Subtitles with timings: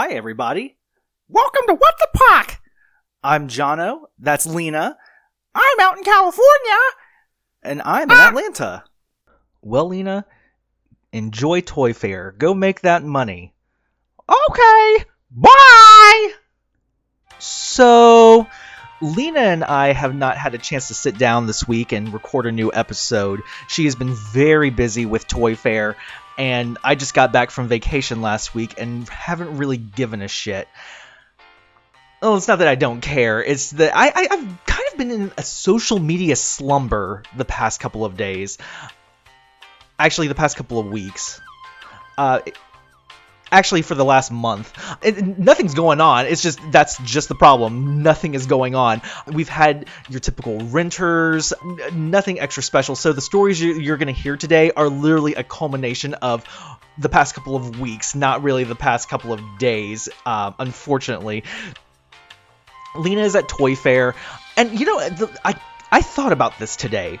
[0.00, 0.76] Hi, everybody.
[1.28, 2.60] Welcome to What the Puck!
[3.24, 4.02] I'm Jono.
[4.16, 4.96] That's Lena.
[5.56, 6.78] I'm out in California!
[7.64, 8.28] And I'm in ah!
[8.28, 8.84] Atlanta.
[9.60, 10.24] Well, Lena,
[11.12, 12.32] enjoy Toy Fair.
[12.38, 13.54] Go make that money.
[14.30, 15.04] Okay,
[19.00, 22.46] Lena and I have not had a chance to sit down this week and record
[22.46, 23.42] a new episode.
[23.68, 25.96] She has been very busy with Toy Fair,
[26.36, 30.68] and I just got back from vacation last week and haven't really given a shit.
[32.20, 33.42] Well, it's not that I don't care.
[33.42, 37.78] It's that I, I, have kind of been in a social media slumber the past
[37.78, 38.58] couple of days.
[39.98, 41.40] Actually, the past couple of weeks.
[42.16, 42.40] Uh,
[43.50, 44.72] actually, for the last month.
[45.02, 46.26] It, nothing's going on.
[46.26, 48.02] It's just that's just the problem.
[48.02, 49.02] Nothing is going on.
[49.26, 51.52] We've had your typical renters,
[51.92, 52.96] nothing extra special.
[52.96, 56.44] So the stories you, you're going to hear today are literally a culmination of
[56.98, 61.44] the past couple of weeks, not really the past couple of days, um, unfortunately.
[62.96, 64.14] Lena is at Toy Fair,
[64.56, 64.98] and you know,
[65.44, 67.20] I I thought about this today.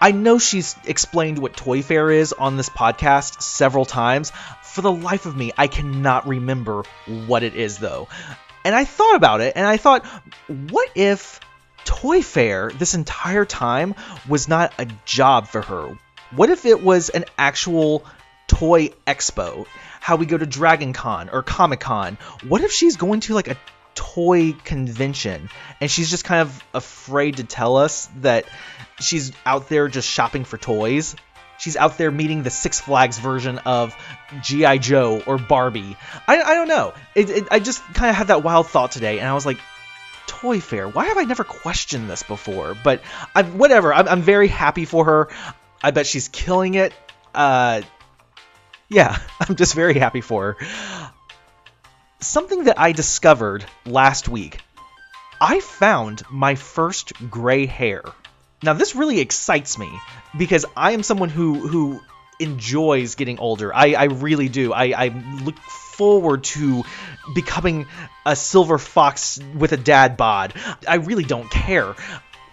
[0.00, 4.30] I know she's explained what Toy Fair is on this podcast several times.
[4.78, 6.84] For the life of me, I cannot remember
[7.26, 8.06] what it is though.
[8.64, 10.06] And I thought about it, and I thought,
[10.46, 11.40] what if
[11.84, 13.96] Toy Fair this entire time
[14.28, 15.98] was not a job for her?
[16.30, 18.04] What if it was an actual
[18.46, 19.66] toy expo?
[19.98, 22.16] How we go to Dragon Con or Comic Con?
[22.46, 23.56] What if she's going to like a
[23.96, 28.44] toy convention and she's just kind of afraid to tell us that
[29.00, 31.16] she's out there just shopping for toys.
[31.58, 33.96] She's out there meeting the Six Flags version of
[34.42, 34.78] G.I.
[34.78, 35.96] Joe or Barbie.
[36.26, 36.94] I, I don't know.
[37.14, 39.58] It, it, I just kind of had that wild thought today, and I was like,
[40.26, 42.76] Toy Fair, why have I never questioned this before?
[42.82, 43.02] But
[43.34, 45.28] I, whatever, I'm, I'm very happy for her.
[45.82, 46.92] I bet she's killing it.
[47.34, 47.82] Uh,
[48.88, 51.10] yeah, I'm just very happy for her
[52.20, 54.60] something that I discovered last week.
[55.40, 58.02] I found my first gray hair.
[58.62, 59.90] Now this really excites me
[60.36, 62.00] because I am someone who who
[62.40, 63.74] enjoys getting older.
[63.74, 64.72] I, I really do.
[64.72, 65.08] I, I
[65.42, 66.84] look forward to
[67.34, 67.86] becoming
[68.24, 70.54] a silver fox with a dad bod.
[70.86, 71.96] I really don't care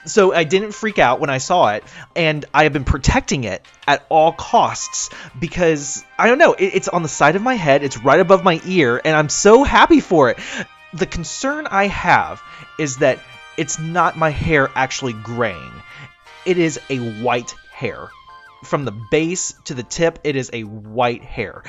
[0.05, 1.83] so I didn't freak out when I saw it,
[2.15, 6.87] and I have been protecting it at all costs because I don't know, it, it's
[6.87, 9.99] on the side of my head, it's right above my ear, and I'm so happy
[9.99, 10.37] for it.
[10.93, 12.41] The concern I have
[12.79, 13.19] is that
[13.57, 15.74] it's not my hair actually graying,
[16.45, 18.09] it is a white hair.
[18.63, 21.63] From the base to the tip, it is a white hair.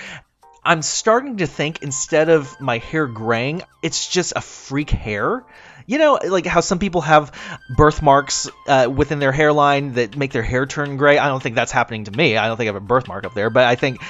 [0.64, 5.44] I'm starting to think instead of my hair graying, it's just a freak hair
[5.86, 7.32] you know, like how some people have
[7.76, 11.18] birthmarks uh, within their hairline that make their hair turn gray.
[11.18, 12.36] I don't think that's happening to me.
[12.36, 14.02] I don't think I have a birthmark up there, but I think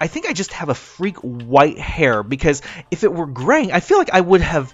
[0.00, 3.80] I think I just have a freak white hair because if it were graying, I
[3.80, 4.72] feel like I would have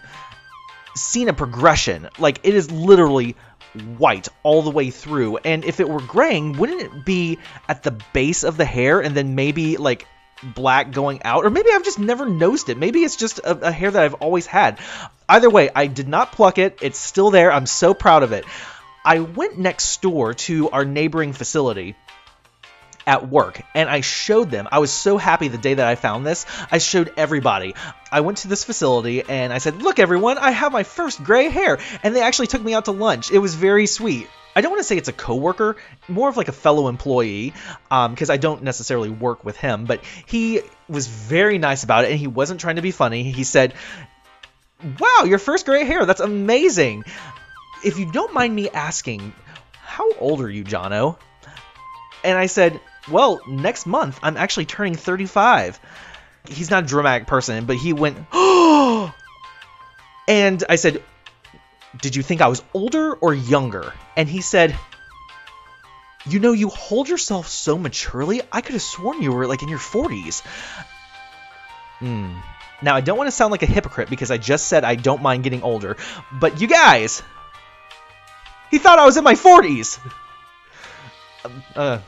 [0.94, 2.08] seen a progression.
[2.18, 3.34] Like it is literally
[3.98, 5.38] white all the way through.
[5.38, 9.14] And if it were graying, wouldn't it be at the base of the hair and
[9.14, 10.06] then maybe like
[10.42, 12.76] black going out, or maybe I've just never noticed it.
[12.76, 14.78] Maybe it's just a, a, hair that I've always had.
[15.28, 16.78] Either way, I did not pluck it.
[16.82, 17.50] It's still there.
[17.50, 18.44] I'm so proud of it.
[19.04, 21.94] I went next door to our neighboring facility
[23.06, 24.68] at work and I showed them.
[24.70, 26.46] I was so happy the day that I found this.
[26.70, 27.74] I showed everybody.
[28.10, 31.48] I went to this facility and I said, Look, everyone, I have my first gray
[31.48, 31.78] hair.
[32.02, 33.30] And they actually took me out to lunch.
[33.30, 34.28] It was very sweet.
[34.56, 35.76] I don't want to say it's a coworker,
[36.06, 37.52] more of like a fellow employee,
[37.88, 39.84] because um, I don't necessarily work with him.
[39.84, 43.32] But he was very nice about it, and he wasn't trying to be funny.
[43.32, 43.74] He said,
[45.00, 46.06] "Wow, your first gray hair.
[46.06, 47.02] That's amazing."
[47.82, 49.34] If you don't mind me asking,
[49.94, 51.16] how old are you, Jono?
[52.24, 55.80] And I said, "Well, next month I'm actually turning 35."
[56.48, 58.18] He's not a dramatic person, but he went!
[60.26, 61.02] And I said,
[62.00, 63.92] did you think I was older or younger?
[64.16, 64.76] And he said,
[66.26, 69.68] You know, you hold yourself so maturely, I could have sworn you were like in
[69.68, 70.42] your 40s.
[71.98, 72.36] Hmm.
[72.82, 75.22] Now, I don't want to sound like a hypocrite because I just said I don't
[75.22, 75.96] mind getting older,
[76.32, 77.22] but you guys,
[78.70, 79.98] he thought I was in my 40s.
[81.44, 81.98] Um, uh,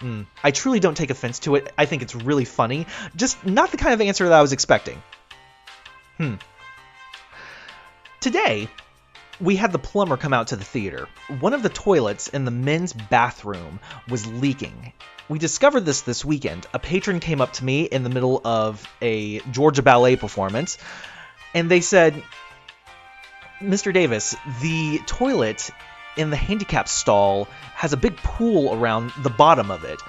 [0.00, 1.72] mm, I truly don't take offense to it.
[1.76, 2.86] I think it's really funny.
[3.14, 5.02] Just not the kind of answer that I was expecting.
[6.18, 6.34] Hmm.
[8.20, 8.68] Today,
[9.40, 11.08] we had the plumber come out to the theater.
[11.40, 14.92] One of the toilets in the men's bathroom was leaking.
[15.28, 16.66] We discovered this this weekend.
[16.72, 20.78] A patron came up to me in the middle of a Georgia ballet performance,
[21.54, 22.22] and they said,
[23.60, 23.92] Mr.
[23.92, 25.70] Davis, the toilet
[26.16, 30.00] in the handicap stall has a big pool around the bottom of it.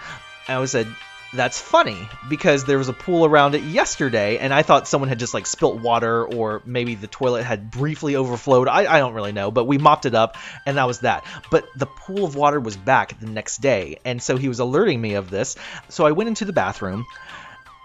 [0.47, 0.87] I said,
[1.33, 5.19] that's funny because there was a pool around it yesterday and I thought someone had
[5.19, 8.67] just like spilt water or maybe the toilet had briefly overflowed.
[8.67, 11.25] I, I don't really know, but we mopped it up and that was that.
[11.51, 15.01] But the pool of water was back the next day and so he was alerting
[15.01, 15.57] me of this.
[15.89, 17.05] So I went into the bathroom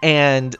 [0.01, 0.55] and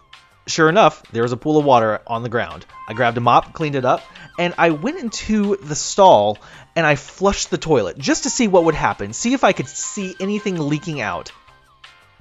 [0.48, 2.66] sure enough, there was a pool of water on the ground.
[2.88, 4.01] I grabbed a mop, cleaned it up,
[4.38, 6.38] and I went into the stall
[6.75, 9.68] and I flushed the toilet just to see what would happen, see if I could
[9.68, 11.31] see anything leaking out.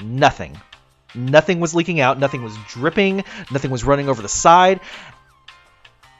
[0.00, 0.60] Nothing.
[1.14, 4.80] Nothing was leaking out, nothing was dripping, nothing was running over the side.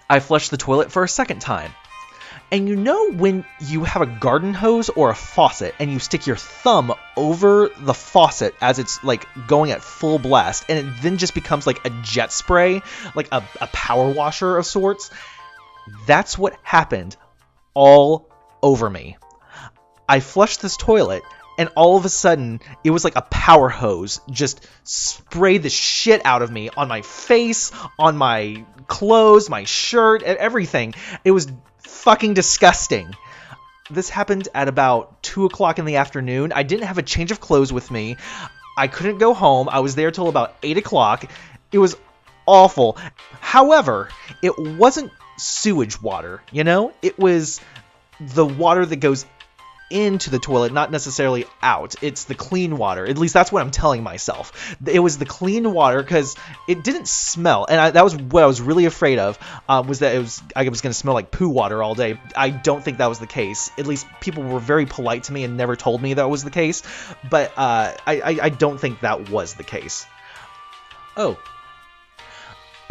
[0.08, 1.72] I flushed the toilet for a second time.
[2.52, 6.26] And you know when you have a garden hose or a faucet and you stick
[6.26, 11.16] your thumb over the faucet as it's like going at full blast and it then
[11.16, 12.82] just becomes like a jet spray,
[13.14, 15.10] like a, a power washer of sorts?
[16.06, 17.16] That's what happened
[17.72, 18.28] all
[18.62, 19.16] over me.
[20.06, 21.22] I flushed this toilet
[21.56, 26.20] and all of a sudden it was like a power hose just sprayed the shit
[26.26, 30.92] out of me on my face, on my clothes, my shirt, and everything.
[31.24, 31.50] It was
[32.02, 33.14] fucking disgusting.
[33.90, 36.52] This happened at about 2 o'clock in the afternoon.
[36.52, 38.16] I didn't have a change of clothes with me.
[38.76, 39.68] I couldn't go home.
[39.68, 41.30] I was there till about 8 o'clock.
[41.70, 41.96] It was
[42.46, 42.96] awful.
[43.40, 44.08] However,
[44.42, 46.92] it wasn't sewage water, you know?
[47.02, 47.60] It was
[48.18, 49.24] the water that goes
[49.92, 51.94] into the toilet, not necessarily out.
[52.02, 53.06] It's the clean water.
[53.06, 54.76] At least that's what I'm telling myself.
[54.86, 56.34] It was the clean water because
[56.66, 59.38] it didn't smell, and I, that was what I was really afraid of.
[59.68, 62.18] Uh, was that it was I was going to smell like poo water all day.
[62.34, 63.70] I don't think that was the case.
[63.78, 66.50] At least people were very polite to me and never told me that was the
[66.50, 66.82] case.
[67.28, 70.06] But uh, I, I I don't think that was the case.
[71.16, 71.38] Oh,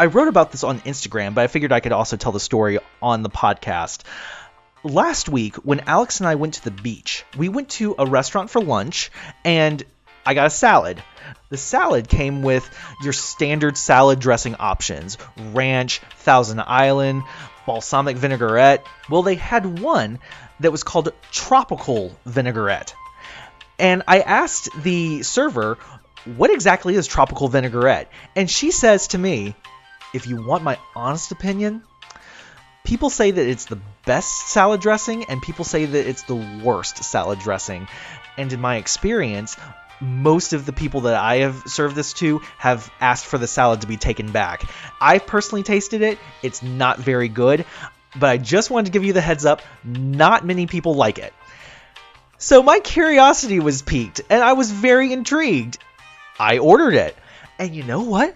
[0.01, 2.79] I wrote about this on Instagram, but I figured I could also tell the story
[3.03, 4.01] on the podcast.
[4.83, 8.49] Last week, when Alex and I went to the beach, we went to a restaurant
[8.49, 9.11] for lunch
[9.45, 9.83] and
[10.25, 11.03] I got a salad.
[11.49, 12.67] The salad came with
[13.03, 15.19] your standard salad dressing options
[15.53, 17.21] ranch, Thousand Island,
[17.67, 18.83] balsamic vinaigrette.
[19.07, 20.17] Well, they had one
[20.61, 22.95] that was called tropical vinaigrette.
[23.77, 25.77] And I asked the server,
[26.25, 28.11] what exactly is tropical vinaigrette?
[28.35, 29.55] And she says to me,
[30.13, 31.83] if you want my honest opinion,
[32.83, 37.03] people say that it's the best salad dressing and people say that it's the worst
[37.03, 37.87] salad dressing.
[38.37, 39.57] And in my experience,
[39.99, 43.81] most of the people that I have served this to have asked for the salad
[43.81, 44.63] to be taken back.
[44.99, 47.65] I've personally tasted it, it's not very good,
[48.19, 51.33] but I just wanted to give you the heads up not many people like it.
[52.37, 55.77] So my curiosity was piqued, and I was very intrigued.
[56.39, 57.15] I ordered it.
[57.59, 58.35] And you know what?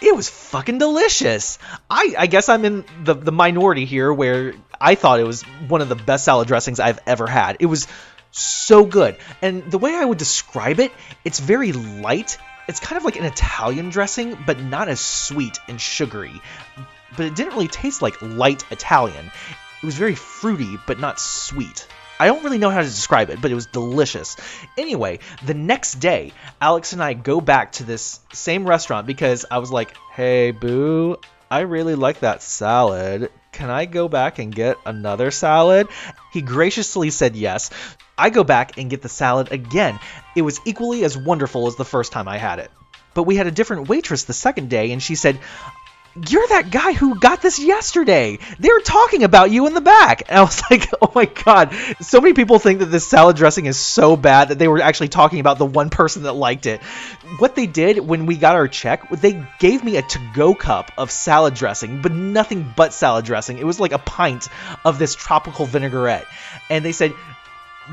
[0.00, 1.58] It was fucking delicious.
[1.90, 5.80] I, I guess I'm in the, the minority here where I thought it was one
[5.80, 7.56] of the best salad dressings I've ever had.
[7.60, 7.88] It was
[8.30, 9.16] so good.
[9.42, 10.92] And the way I would describe it,
[11.24, 12.38] it's very light.
[12.68, 16.40] It's kind of like an Italian dressing, but not as sweet and sugary.
[17.16, 19.30] But it didn't really taste like light Italian.
[19.82, 21.86] It was very fruity, but not sweet.
[22.18, 24.36] I don't really know how to describe it, but it was delicious.
[24.76, 29.58] Anyway, the next day, Alex and I go back to this same restaurant because I
[29.58, 31.18] was like, hey, boo,
[31.50, 33.30] I really like that salad.
[33.52, 35.88] Can I go back and get another salad?
[36.32, 37.70] He graciously said yes.
[38.16, 39.98] I go back and get the salad again.
[40.34, 42.70] It was equally as wonderful as the first time I had it.
[43.14, 45.40] But we had a different waitress the second day, and she said,
[46.28, 48.38] you're that guy who got this yesterday.
[48.58, 50.22] They were talking about you in the back.
[50.28, 51.74] And I was like, oh my God.
[52.00, 55.08] So many people think that this salad dressing is so bad that they were actually
[55.08, 56.82] talking about the one person that liked it.
[57.38, 60.92] What they did when we got our check, they gave me a to go cup
[60.96, 63.58] of salad dressing, but nothing but salad dressing.
[63.58, 64.48] It was like a pint
[64.84, 66.26] of this tropical vinaigrette.
[66.70, 67.12] And they said,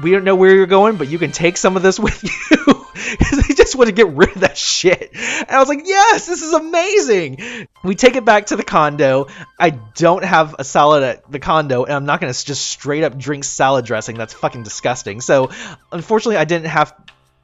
[0.01, 2.85] we don't know where you're going, but you can take some of this with you.
[3.65, 5.11] just want to get rid of that shit.
[5.13, 7.67] And I was like, yes, this is amazing.
[7.83, 9.27] We take it back to the condo.
[9.59, 13.03] I don't have a salad at the condo, and I'm not going to just straight
[13.03, 14.17] up drink salad dressing.
[14.17, 15.21] That's fucking disgusting.
[15.21, 15.51] So,
[15.91, 16.95] unfortunately, I didn't have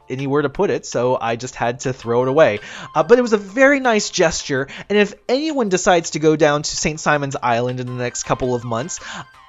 [0.10, 2.60] anywhere to put it, so I just had to throw it away.
[2.94, 6.64] Uh, but it was a very nice gesture, and if anyone decides to go down
[6.64, 7.00] to St.
[7.00, 9.00] Simon's Island in the next couple of months,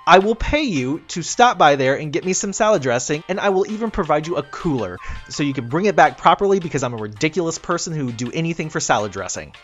[0.06, 3.38] I will pay you to stop by there and get me some salad dressing, and
[3.38, 6.82] I will even provide you a cooler so you can bring it back properly because
[6.82, 9.54] I'm a ridiculous person who would do anything for salad dressing.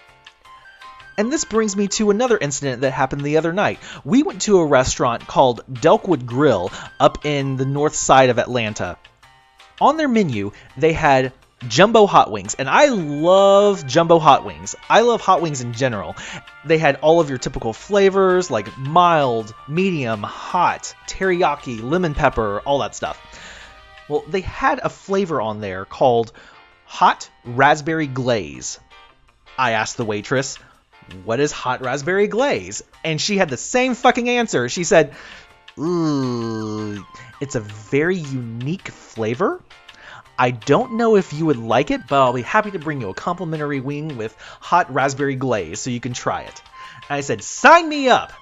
[1.16, 3.80] And this brings me to another incident that happened the other night.
[4.04, 8.96] We went to a restaurant called Delkwood Grill up in the north side of Atlanta.
[9.80, 11.32] On their menu, they had
[11.66, 16.14] jumbo hot wings and i love jumbo hot wings i love hot wings in general
[16.64, 22.78] they had all of your typical flavors like mild medium hot teriyaki lemon pepper all
[22.78, 23.20] that stuff
[24.08, 26.32] well they had a flavor on there called
[26.88, 28.80] hot raspberry glaze.
[29.56, 30.56] I asked the waitress,
[31.24, 32.82] What is hot raspberry glaze?
[33.04, 34.68] And she had the same fucking answer.
[34.68, 35.14] She said,
[35.78, 37.04] Ooh,
[37.40, 39.60] it's a very unique flavor.
[40.38, 43.10] I don't know if you would like it, but I'll be happy to bring you
[43.10, 46.62] a complimentary wing with hot raspberry glaze so you can try it.
[47.08, 48.32] And I said, Sign me up!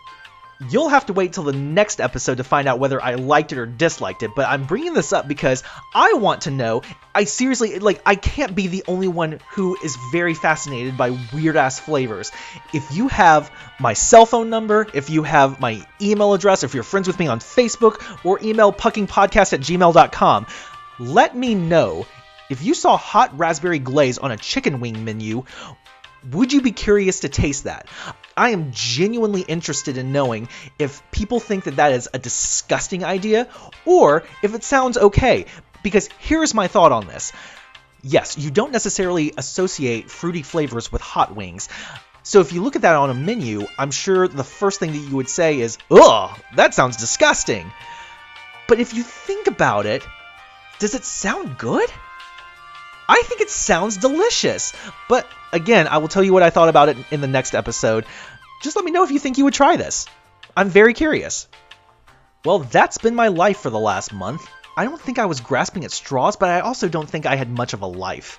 [0.70, 3.58] You'll have to wait till the next episode to find out whether I liked it
[3.58, 5.62] or disliked it, but I'm bringing this up because
[5.94, 6.80] I want to know.
[7.14, 11.56] I seriously, like, I can't be the only one who is very fascinated by weird
[11.56, 12.32] ass flavors.
[12.72, 16.82] If you have my cell phone number, if you have my email address, if you're
[16.82, 20.46] friends with me on Facebook, or email puckingpodcast at gmail.com,
[20.98, 22.06] let me know
[22.48, 25.44] if you saw hot raspberry glaze on a chicken wing menu
[26.32, 27.86] would you be curious to taste that?
[28.36, 30.48] I am genuinely interested in knowing
[30.78, 33.48] if people think that that is a disgusting idea
[33.84, 35.46] or if it sounds okay.
[35.82, 37.32] Because here's my thought on this.
[38.02, 41.68] Yes, you don't necessarily associate fruity flavors with hot wings.
[42.22, 44.98] So if you look at that on a menu, I'm sure the first thing that
[44.98, 47.70] you would say is, ugh, that sounds disgusting.
[48.66, 50.04] But if you think about it,
[50.78, 51.90] does it sound good?
[53.08, 54.72] I think it sounds delicious.
[55.08, 58.04] But again, I will tell you what I thought about it in the next episode.
[58.62, 60.06] Just let me know if you think you would try this.
[60.56, 61.48] I'm very curious.
[62.44, 64.46] Well, that's been my life for the last month.
[64.76, 67.50] I don't think I was grasping at straws, but I also don't think I had
[67.50, 68.38] much of a life.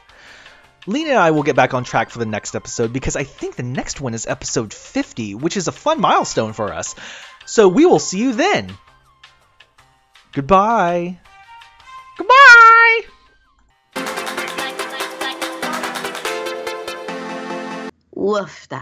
[0.86, 3.56] Lena and I will get back on track for the next episode because I think
[3.56, 6.96] the next one is episode 50, which is a fun milestone for us.
[7.46, 8.72] So we will see you then.
[10.32, 11.20] Goodbye.
[18.28, 18.82] Woofda.